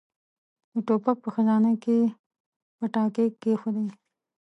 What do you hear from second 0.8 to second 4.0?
ټوپک په خزانه کې يې پټاکۍ کېښوده.